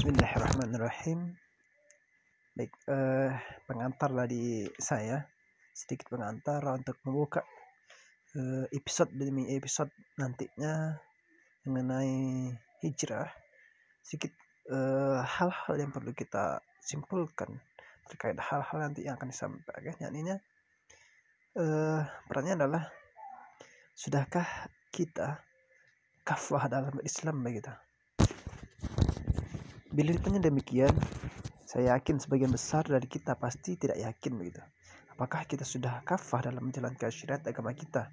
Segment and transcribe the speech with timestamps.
[0.00, 1.36] Bismillahirrahmanirrahim.
[2.56, 3.36] Baik, eh,
[3.68, 5.28] pengantar dari saya,
[5.76, 7.44] sedikit pengantar untuk membuka
[8.32, 10.96] eh, episode demi episode nantinya
[11.68, 12.48] mengenai
[12.80, 13.28] hijrah.
[14.00, 14.32] Sedikit
[14.72, 17.60] eh, hal-hal yang perlu kita simpulkan
[18.08, 20.00] terkait hal-hal nanti yang akan disampaikan.
[20.00, 22.88] Yakni eh, perannya adalah
[23.92, 24.48] sudahkah
[24.88, 25.44] kita
[26.24, 27.89] kafah dalam Islam begitu?
[29.90, 30.94] Bila ditanya demikian,
[31.66, 34.62] saya yakin sebagian besar dari kita pasti tidak yakin begitu.
[35.10, 38.06] Apakah kita sudah kafah dalam menjalankan syariat agama kita?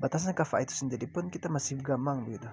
[0.00, 2.48] Batasan kafah itu sendiri pun kita masih gamang begitu.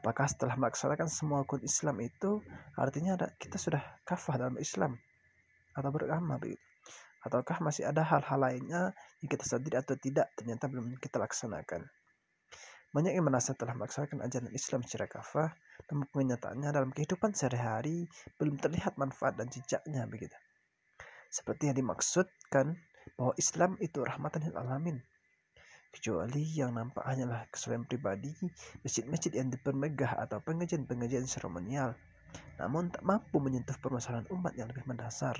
[0.00, 2.40] Apakah setelah melaksanakan semua rukun Islam itu
[2.72, 4.96] artinya ada, kita sudah kafah dalam Islam
[5.76, 6.64] atau beragama begitu?
[7.20, 11.84] Ataukah masih ada hal-hal lainnya yang kita sadari atau tidak ternyata belum kita laksanakan?
[12.88, 15.52] Banyak yang merasa telah melaksanakan ajaran Islam secara kafah,
[15.92, 18.08] namun kenyataannya dalam kehidupan sehari-hari
[18.40, 20.32] belum terlihat manfaat dan jejaknya begitu.
[21.28, 22.80] Seperti yang dimaksudkan
[23.20, 24.96] bahwa Islam itu rahmatan lil alamin.
[25.92, 28.32] Kecuali yang nampak hanyalah kesulitan pribadi,
[28.80, 31.92] masjid-masjid yang dipermegah atau pengajian-pengajian seremonial,
[32.56, 35.36] namun tak mampu menyentuh permasalahan umat yang lebih mendasar,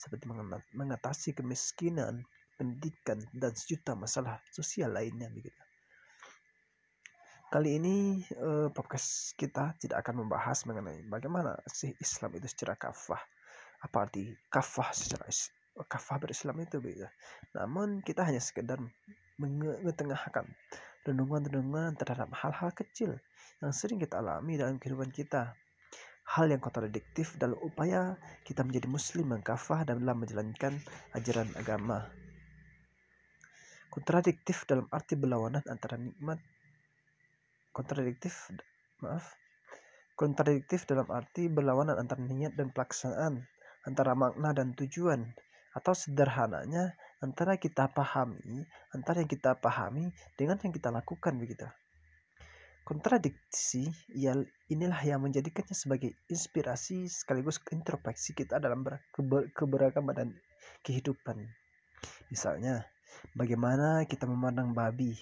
[0.00, 0.28] seperti
[0.72, 2.24] mengatasi kemiskinan,
[2.56, 5.65] pendidikan, dan sejuta masalah sosial lainnya begitu.
[7.56, 13.24] Kali ini uh, podcast kita tidak akan membahas mengenai bagaimana sih Islam itu secara kafah.
[13.80, 15.24] Apa arti kafah secara
[15.88, 17.08] kafah berislam itu beda.
[17.56, 18.76] Namun kita hanya sekedar
[19.40, 20.44] mengetengahkan
[21.08, 23.16] renungan-renungan terhadap hal-hal kecil
[23.64, 25.56] yang sering kita alami dalam kehidupan kita.
[26.28, 30.76] Hal yang kontradiktif dalam upaya kita menjadi muslim yang kafah dalam menjalankan
[31.16, 32.04] ajaran agama.
[33.88, 36.36] Kontradiktif dalam arti berlawanan antara nikmat
[37.76, 38.48] kontradiktif
[39.04, 39.36] maaf.
[40.16, 43.44] Kontradiktif dalam arti berlawanan antara niat dan pelaksanaan
[43.84, 45.28] antara makna dan tujuan
[45.76, 48.64] atau sederhananya antara kita pahami
[48.96, 50.08] antara yang kita pahami
[50.40, 51.68] dengan yang kita lakukan begitu.
[52.88, 54.32] Kontradiksi ya
[54.72, 58.88] inilah yang menjadikannya sebagai inspirasi sekaligus introspeksi kita dalam
[59.52, 60.28] keberagaman dan
[60.80, 61.44] kehidupan.
[62.32, 62.88] Misalnya
[63.36, 65.12] bagaimana kita memandang babi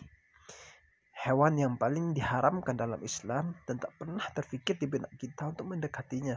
[1.24, 6.36] hewan yang paling diharamkan dalam Islam dan tak pernah terfikir di benak kita untuk mendekatinya.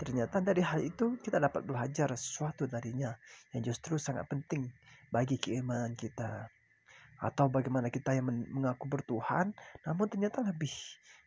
[0.00, 3.12] Ternyata dari hal itu kita dapat belajar sesuatu darinya
[3.52, 4.64] yang justru sangat penting
[5.12, 6.48] bagi keimanan kita.
[7.20, 9.52] Atau bagaimana kita yang mengaku bertuhan
[9.84, 10.72] namun ternyata lebih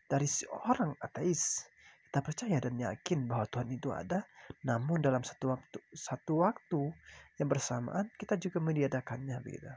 [0.09, 1.69] dari seorang ateis.
[2.09, 4.27] Kita percaya dan yakin bahwa Tuhan itu ada,
[4.67, 6.91] namun dalam satu waktu satu waktu
[7.39, 9.71] yang bersamaan kita juga meniadakannya begitu.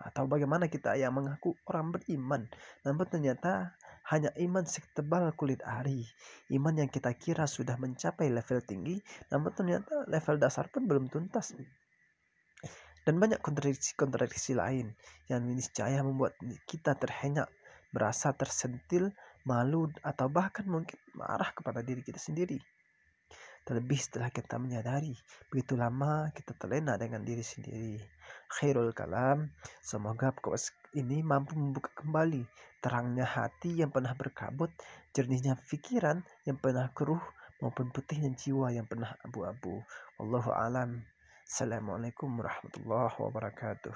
[0.00, 2.48] Atau bagaimana kita yang mengaku orang beriman,
[2.88, 3.76] namun ternyata
[4.08, 6.08] hanya iman setebal kulit ari.
[6.48, 8.96] Iman yang kita kira sudah mencapai level tinggi,
[9.28, 11.52] namun ternyata level dasar pun belum tuntas.
[13.04, 14.92] Dan banyak kontradiksi-kontradiksi lain
[15.28, 17.48] yang niscaya membuat kita terhenyak,
[17.92, 19.12] merasa tersentil,
[19.44, 22.60] malu, atau bahkan mungkin marah kepada diri kita sendiri.
[23.64, 25.12] Terlebih setelah kita menyadari
[25.52, 28.00] begitu lama kita terlena dengan diri sendiri.
[28.50, 32.42] Khairul kalam, semoga podcast ini mampu membuka kembali
[32.82, 34.74] terangnya hati yang pernah berkabut,
[35.14, 37.22] jernihnya pikiran yang pernah keruh,
[37.62, 39.86] maupun putihnya jiwa yang pernah abu-abu.
[40.18, 40.98] Wallahu alam.
[41.46, 43.94] Assalamualaikum warahmatullahi wabarakatuh.